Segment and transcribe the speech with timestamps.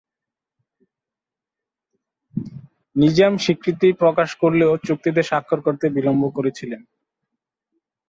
[2.95, 6.81] নিজাম স্বীকৃতি প্রকাশ করলেও চুক্তিতে স্বাক্ষর করতে বিলম্ব করেছিলেন।